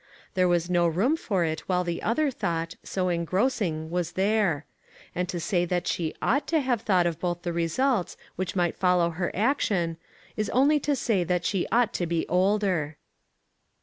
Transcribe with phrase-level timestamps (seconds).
[0.33, 4.65] There was no room for it while the other thought, so engrossing, was there;
[5.13, 8.75] and to say that she ought to have thought of both the results which might
[8.75, 9.97] follow her action,
[10.35, 12.97] is only to say that she ought to be older.